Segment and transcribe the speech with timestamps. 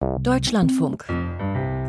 [0.00, 1.06] Deutschlandfunk.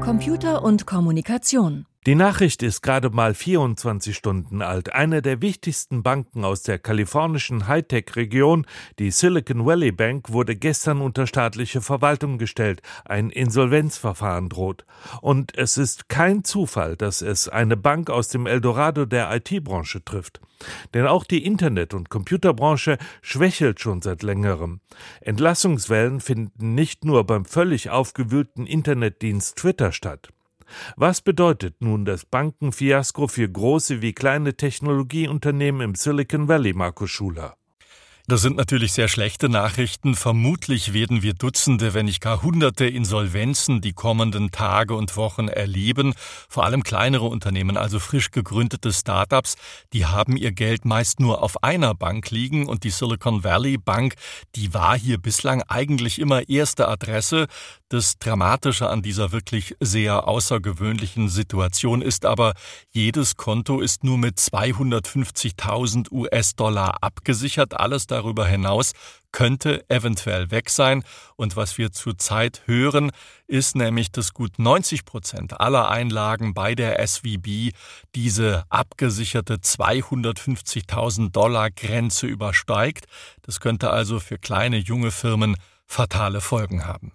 [0.01, 1.85] Computer und Kommunikation.
[2.09, 4.91] Die Nachricht ist gerade mal 24 Stunden alt.
[4.95, 8.65] Eine der wichtigsten Banken aus der kalifornischen Hightech-Region,
[8.97, 12.81] die Silicon Valley Bank, wurde gestern unter staatliche Verwaltung gestellt.
[13.05, 14.87] Ein Insolvenzverfahren droht.
[15.21, 20.41] Und es ist kein Zufall, dass es eine Bank aus dem Eldorado der IT-Branche trifft.
[20.95, 24.79] Denn auch die Internet- und Computerbranche schwächelt schon seit längerem.
[25.21, 30.31] Entlassungswellen finden nicht nur beim völlig aufgewühlten Internetdienst Twitter statt.
[30.95, 37.58] Was bedeutet nun das Bankenfiasko für große wie kleine Technologieunternehmen im Silicon Valley, Markus Schuler?
[38.29, 40.13] Das sind natürlich sehr schlechte Nachrichten.
[40.13, 46.13] Vermutlich werden wir Dutzende, wenn nicht gar Hunderte Insolvenzen die kommenden Tage und Wochen erleben.
[46.47, 49.55] Vor allem kleinere Unternehmen, also frisch gegründete Startups,
[49.93, 54.13] die haben ihr Geld meist nur auf einer Bank liegen und die Silicon Valley Bank,
[54.55, 57.47] die war hier bislang eigentlich immer erste Adresse.
[57.91, 62.53] Das Dramatische an dieser wirklich sehr außergewöhnlichen Situation ist aber,
[62.91, 67.79] jedes Konto ist nur mit 250.000 US-Dollar abgesichert.
[67.79, 68.93] Alles darüber hinaus
[69.31, 71.03] könnte eventuell weg sein.
[71.35, 73.11] Und was wir zurzeit hören,
[73.47, 77.75] ist nämlich, dass gut 90 Prozent aller Einlagen bei der SVB
[78.15, 83.05] diese abgesicherte 250.000 Dollar Grenze übersteigt.
[83.43, 87.13] Das könnte also für kleine junge Firmen fatale Folgen haben.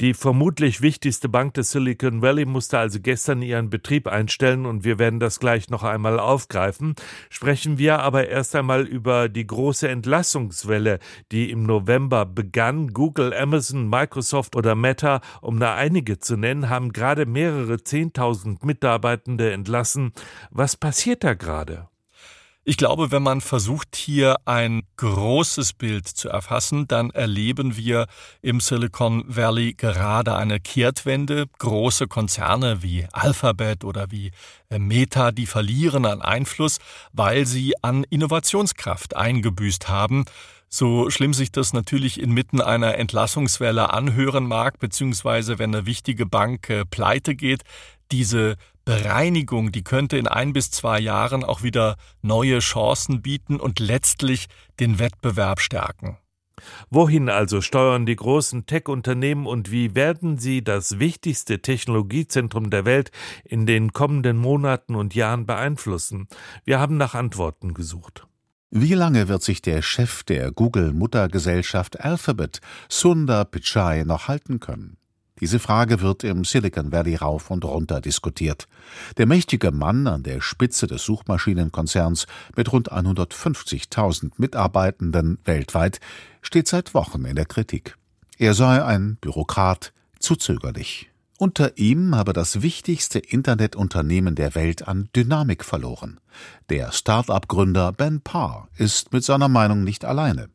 [0.00, 4.98] Die vermutlich wichtigste Bank des Silicon Valley musste also gestern ihren Betrieb einstellen und wir
[4.98, 6.94] werden das gleich noch einmal aufgreifen.
[7.30, 10.98] Sprechen wir aber erst einmal über die große Entlassungswelle,
[11.32, 12.92] die im November begann.
[12.92, 19.52] Google, Amazon, Microsoft oder Meta, um da einige zu nennen, haben gerade mehrere Zehntausend Mitarbeitende
[19.52, 20.12] entlassen.
[20.50, 21.88] Was passiert da gerade?
[22.66, 28.06] Ich glaube, wenn man versucht, hier ein großes Bild zu erfassen, dann erleben wir
[28.40, 31.44] im Silicon Valley gerade eine Kehrtwende.
[31.58, 34.30] Große Konzerne wie Alphabet oder wie
[34.70, 36.78] äh, Meta, die verlieren an Einfluss,
[37.12, 40.24] weil sie an Innovationskraft eingebüßt haben.
[40.70, 46.70] So schlimm sich das natürlich inmitten einer Entlassungswelle anhören mag, beziehungsweise wenn eine wichtige Bank
[46.70, 47.62] äh, pleite geht,
[48.10, 53.80] diese Bereinigung, die könnte in ein bis zwei Jahren auch wieder neue Chancen bieten und
[53.80, 54.46] letztlich
[54.78, 56.18] den Wettbewerb stärken.
[56.90, 63.10] Wohin also steuern die großen Tech-Unternehmen und wie werden sie das wichtigste Technologiezentrum der Welt
[63.44, 66.28] in den kommenden Monaten und Jahren beeinflussen?
[66.64, 68.26] Wir haben nach Antworten gesucht.
[68.70, 74.96] Wie lange wird sich der Chef der Google-Muttergesellschaft Alphabet, Sundar Pichai, noch halten können?
[75.40, 78.68] Diese Frage wird im Silicon Valley rauf und runter diskutiert.
[79.16, 85.98] Der mächtige Mann an der Spitze des Suchmaschinenkonzerns mit rund 150.000 Mitarbeitenden weltweit
[86.40, 87.96] steht seit Wochen in der Kritik.
[88.38, 91.10] Er sei ein Bürokrat, zu zögerlich.
[91.36, 96.20] Unter ihm habe das wichtigste Internetunternehmen der Welt an Dynamik verloren.
[96.70, 100.48] Der Start-up-Gründer Ben Parr ist mit seiner Meinung nicht alleine.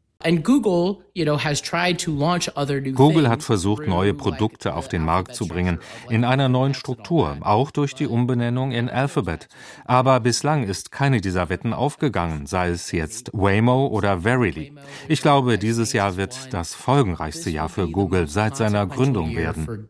[2.97, 7.72] Google hat versucht, neue Produkte auf den Markt zu bringen, in einer neuen Struktur, auch
[7.72, 9.47] durch die Umbenennung in Alphabet.
[9.85, 14.74] Aber bislang ist keine dieser Wetten aufgegangen, sei es jetzt Waymo oder Verily.
[15.07, 19.88] Ich glaube, dieses Jahr wird das folgenreichste Jahr für Google seit seiner Gründung werden.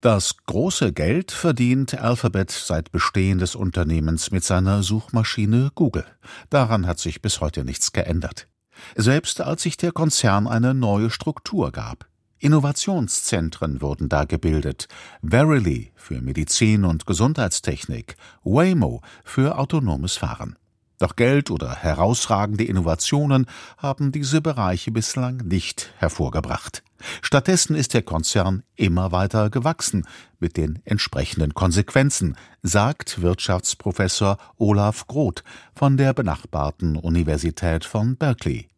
[0.00, 6.04] Das große Geld verdient Alphabet seit Bestehen des Unternehmens mit seiner Suchmaschine Google.
[6.50, 8.46] Daran hat sich bis heute nichts geändert.
[8.94, 12.06] Selbst als sich der Konzern eine neue Struktur gab.
[12.38, 14.86] Innovationszentren wurden da gebildet.
[15.20, 20.56] Verily für Medizin und Gesundheitstechnik, Waymo für autonomes Fahren.
[21.00, 23.46] Doch Geld oder herausragende Innovationen
[23.78, 26.84] haben diese Bereiche bislang nicht hervorgebracht.
[27.22, 30.06] Stattdessen ist der Konzern immer weiter gewachsen,
[30.38, 35.44] mit den entsprechenden Konsequenzen, sagt Wirtschaftsprofessor Olaf Groth
[35.74, 38.68] von der benachbarten Universität von Berkeley.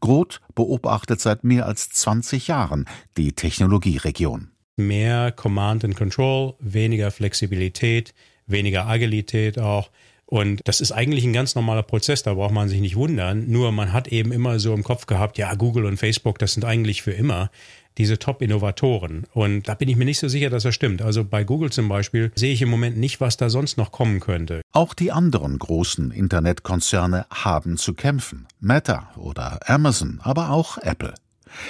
[0.00, 2.86] Groth beobachtet seit mehr als 20 Jahren
[3.16, 4.50] die Technologieregion.
[4.76, 8.14] Mehr Command and Control, weniger Flexibilität,
[8.46, 9.90] weniger Agilität auch
[10.30, 13.50] und das ist eigentlich ein ganz normaler Prozess, da braucht man sich nicht wundern.
[13.50, 16.64] Nur man hat eben immer so im Kopf gehabt, ja, Google und Facebook, das sind
[16.64, 17.50] eigentlich für immer
[17.98, 19.26] diese Top-Innovatoren.
[19.34, 21.02] Und da bin ich mir nicht so sicher, dass das stimmt.
[21.02, 24.20] Also bei Google zum Beispiel sehe ich im Moment nicht, was da sonst noch kommen
[24.20, 24.60] könnte.
[24.72, 28.46] Auch die anderen großen Internetkonzerne haben zu kämpfen.
[28.60, 31.12] Meta oder Amazon, aber auch Apple.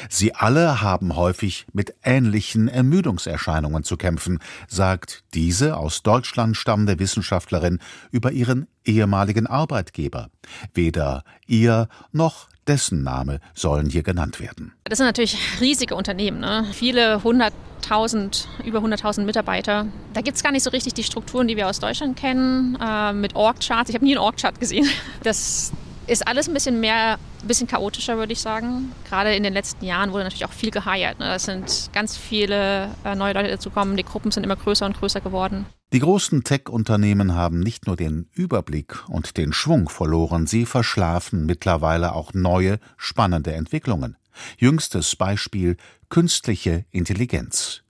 [0.09, 4.38] Sie alle haben häufig mit ähnlichen Ermüdungserscheinungen zu kämpfen,
[4.69, 7.79] sagt diese aus Deutschland stammende Wissenschaftlerin
[8.11, 10.31] über ihren ehemaligen Arbeitgeber.
[10.75, 14.73] Weder ihr noch dessen Name sollen hier genannt werden.
[14.85, 16.67] Das sind natürlich riesige Unternehmen, ne?
[16.73, 19.87] viele hunderttausend, über hunderttausend Mitarbeiter.
[20.12, 23.12] Da gibt es gar nicht so richtig die Strukturen, die wir aus Deutschland kennen, äh,
[23.12, 23.91] mit Org-Charts.
[23.91, 24.88] Ich habe nie einen Org-Chart gesehen.
[25.23, 25.73] Das
[26.11, 28.93] ist alles ein bisschen mehr, ein bisschen chaotischer, würde ich sagen.
[29.09, 31.21] Gerade in den letzten Jahren wurde natürlich auch viel geheiert.
[31.21, 31.35] Ne?
[31.35, 33.97] Es sind ganz viele äh, neue Leute dazugekommen.
[33.97, 35.67] Die Gruppen sind immer größer und größer geworden.
[35.93, 42.12] Die großen Tech-Unternehmen haben nicht nur den Überblick und den Schwung verloren, sie verschlafen mittlerweile
[42.12, 44.17] auch neue, spannende Entwicklungen.
[44.57, 45.77] Jüngstes Beispiel
[46.09, 47.83] künstliche Intelligenz.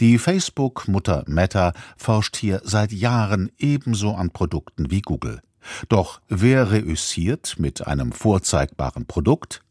[0.00, 5.40] Die Facebook-Mutter Meta forscht hier seit Jahren ebenso an Produkten wie Google.
[5.88, 9.62] Doch wer reüssiert mit einem vorzeigbaren Produkt?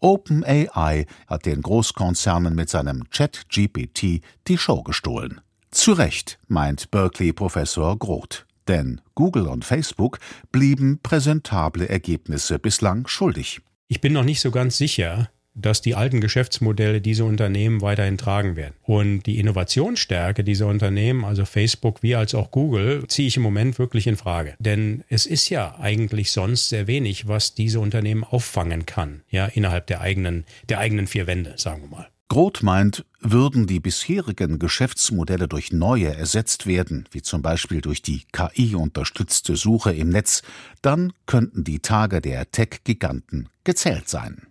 [0.00, 5.40] OpenAI hat den Großkonzernen mit seinem Chat-GPT die Show gestohlen.
[5.70, 8.46] Zu Recht, meint Berkeley-Professor Groth.
[8.68, 10.18] Denn Google und Facebook
[10.52, 13.60] blieben präsentable Ergebnisse bislang schuldig.
[13.88, 18.56] Ich bin noch nicht so ganz sicher, dass die alten Geschäftsmodelle diese Unternehmen weiterhin tragen
[18.56, 18.74] werden.
[18.82, 23.78] Und die Innovationsstärke dieser Unternehmen, also Facebook wie als auch Google, ziehe ich im Moment
[23.78, 24.54] wirklich in Frage.
[24.58, 29.86] Denn es ist ja eigentlich sonst sehr wenig, was diese Unternehmen auffangen kann, ja, innerhalb
[29.86, 32.08] der eigenen, der eigenen vier Wände, sagen wir mal.
[32.32, 38.22] Groth meint, würden die bisherigen Geschäftsmodelle durch neue ersetzt werden, wie zum Beispiel durch die
[38.32, 40.42] KI-unterstützte Suche im Netz,
[40.80, 44.46] dann könnten die Tage der Tech-Giganten gezählt sein.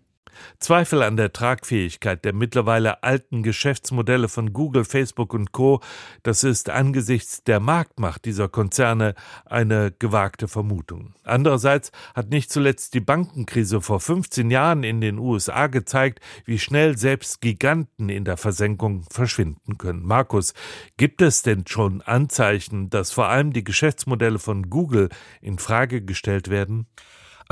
[0.60, 5.82] Zweifel an der Tragfähigkeit der mittlerweile alten Geschäftsmodelle von Google, Facebook und Co.
[6.24, 11.14] Das ist angesichts der Marktmacht dieser Konzerne eine gewagte Vermutung.
[11.24, 16.98] Andererseits hat nicht zuletzt die Bankenkrise vor 15 Jahren in den USA gezeigt, wie schnell
[16.98, 20.06] selbst Giganten in der Versenkung verschwinden können.
[20.06, 20.54] Markus,
[20.98, 25.10] gibt es denn schon Anzeichen, dass vor allem die Geschäftsmodelle von Google
[25.42, 26.88] in Frage gestellt werden?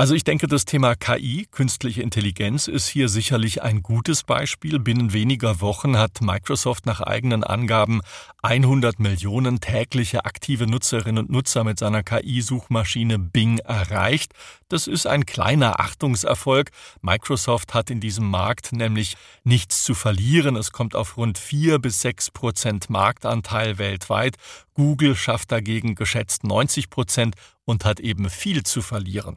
[0.00, 4.78] Also ich denke, das Thema KI, künstliche Intelligenz, ist hier sicherlich ein gutes Beispiel.
[4.78, 8.00] Binnen weniger Wochen hat Microsoft nach eigenen Angaben
[8.40, 14.32] 100 Millionen tägliche aktive Nutzerinnen und Nutzer mit seiner KI-Suchmaschine Bing erreicht.
[14.70, 16.70] Das ist ein kleiner Achtungserfolg.
[17.02, 20.56] Microsoft hat in diesem Markt nämlich nichts zu verlieren.
[20.56, 24.36] Es kommt auf rund 4 bis 6 Prozent Marktanteil weltweit.
[24.72, 27.34] Google schafft dagegen geschätzt 90 Prozent
[27.66, 29.36] und hat eben viel zu verlieren.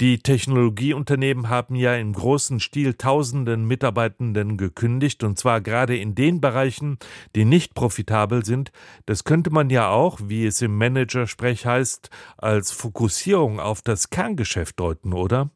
[0.00, 6.40] Die Technologieunternehmen haben ja im großen Stil tausenden Mitarbeitenden gekündigt, und zwar gerade in den
[6.40, 6.98] Bereichen,
[7.36, 8.72] die nicht profitabel sind.
[9.06, 14.80] Das könnte man ja auch, wie es im Managersprech heißt, als Fokussierung auf das Kerngeschäft
[14.80, 15.50] deuten, oder?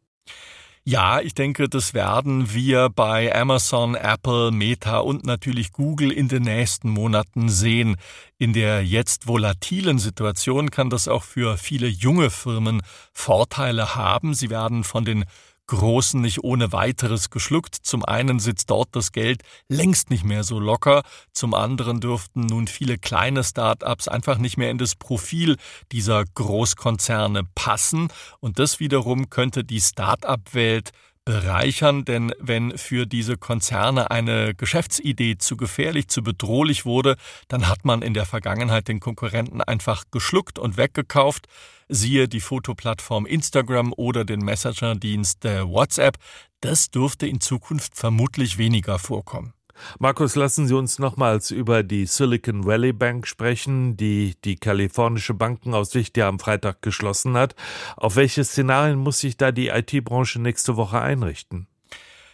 [0.89, 6.45] Ja, ich denke, das werden wir bei Amazon, Apple, Meta und natürlich Google in den
[6.45, 7.97] nächsten Monaten sehen.
[8.39, 14.33] In der jetzt volatilen Situation kann das auch für viele junge Firmen Vorteile haben.
[14.33, 15.25] Sie werden von den
[15.67, 17.75] Großen nicht ohne weiteres geschluckt.
[17.75, 21.03] Zum einen sitzt dort das Geld längst nicht mehr so locker,
[21.33, 25.57] zum anderen dürften nun viele kleine Start-ups einfach nicht mehr in das Profil
[25.93, 28.09] dieser Großkonzerne passen
[28.41, 30.93] und das wiederum könnte die Start-up-Welt
[31.27, 37.17] bereichern, denn wenn für diese Konzerne eine Geschäftsidee zu gefährlich, zu bedrohlich wurde,
[37.49, 41.49] dann hat man in der Vergangenheit den Konkurrenten einfach geschluckt und weggekauft.
[41.89, 46.17] Siehe die Fotoplattform Instagram oder den Messenger-Dienst WhatsApp.
[46.61, 49.56] Das dürfte in Zukunft vermutlich weniger vorkommen.
[49.99, 56.17] Markus, lassen Sie uns nochmals über die Silicon Valley Bank sprechen, die die kalifornische Bankenaufsicht
[56.17, 57.55] ja am Freitag geschlossen hat.
[57.97, 61.69] Auf welche Szenarien muss sich da die IT-Branche nächste Woche einrichten?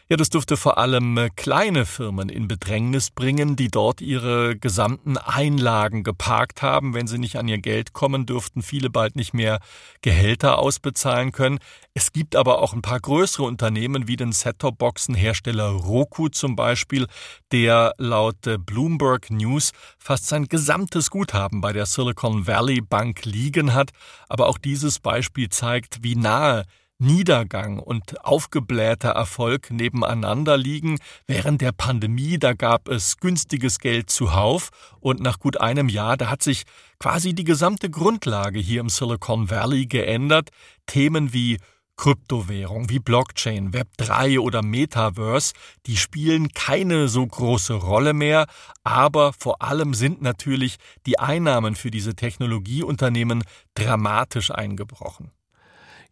[0.09, 5.17] Ja, das dürfte vor allem äh, kleine Firmen in Bedrängnis bringen, die dort ihre gesamten
[5.17, 6.93] Einlagen geparkt haben.
[6.93, 9.61] Wenn sie nicht an ihr Geld kommen, dürften viele bald nicht mehr
[10.03, 11.61] Gehälter ausbezahlen können.
[11.95, 17.07] Es gibt aber auch ein paar größere Unternehmen wie den Set-Top-Boxen-Hersteller Roku zum Beispiel,
[17.53, 23.73] der laut äh, Bloomberg News fast sein gesamtes Guthaben bei der Silicon Valley Bank liegen
[23.73, 23.93] hat.
[24.29, 26.65] Aber auch dieses Beispiel zeigt, wie nahe
[27.03, 30.99] Niedergang und aufgeblähter Erfolg nebeneinander liegen.
[31.27, 36.31] Während der Pandemie, da gab es günstiges Geld zuhauf und nach gut einem Jahr, da
[36.31, 36.63] hat sich
[37.01, 40.51] quasi die gesamte Grundlage hier im Silicon Valley geändert.
[40.87, 41.59] Themen wie
[41.97, 45.53] Kryptowährung, wie Blockchain, Web3 oder Metaverse,
[45.87, 48.47] die spielen keine so große Rolle mehr,
[48.83, 53.45] aber vor allem sind natürlich die Einnahmen für diese Technologieunternehmen
[53.75, 55.33] dramatisch eingebrochen.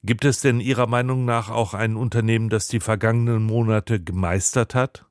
[0.02, 5.04] Gibt es denn Ihrer Meinung nach auch ein Unternehmen, das die vergangenen Monate gemeistert hat?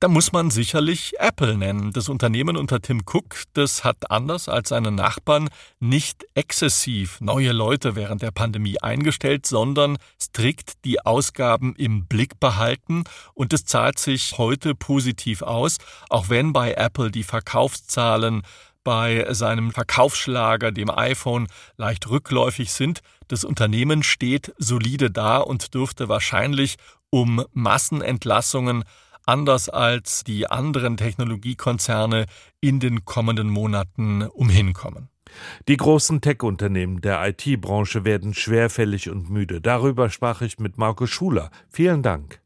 [0.00, 1.92] Da muss man sicherlich Apple nennen.
[1.92, 5.48] Das Unternehmen unter Tim Cook, das hat anders als seine Nachbarn
[5.78, 13.04] nicht exzessiv neue Leute während der Pandemie eingestellt, sondern strikt die Ausgaben im Blick behalten
[13.34, 15.78] und es zahlt sich heute positiv aus,
[16.10, 18.42] auch wenn bei Apple die Verkaufszahlen
[18.84, 21.48] bei seinem Verkaufsschlager, dem iPhone,
[21.78, 23.00] leicht rückläufig sind.
[23.28, 26.76] Das Unternehmen steht solide da und dürfte wahrscheinlich
[27.10, 28.84] um Massenentlassungen
[29.26, 32.26] anders als die anderen Technologiekonzerne
[32.60, 35.08] in den kommenden Monaten umhinkommen.
[35.66, 39.60] Die großen Tech-Unternehmen der IT-Branche werden schwerfällig und müde.
[39.60, 41.50] Darüber sprach ich mit Marco Schuler.
[41.70, 42.43] Vielen Dank.